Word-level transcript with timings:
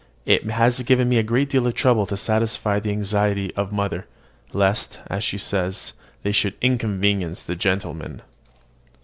It 0.25 0.49
has 0.49 0.81
given 0.81 1.07
me 1.09 1.19
a 1.19 1.45
deal 1.45 1.67
of 1.67 1.75
trouble 1.75 2.07
to 2.07 2.17
satisfy 2.17 2.79
the 2.79 2.89
anxiety 2.89 3.53
of 3.55 3.69
the 3.69 3.75
mother, 3.75 4.07
lest 4.51 4.97
(as 5.11 5.23
she 5.23 5.37
says) 5.37 5.93
"they 6.23 6.31
should 6.31 6.55
inconvenience 6.59 7.43
the 7.43 7.55
gentleman." 7.55 8.23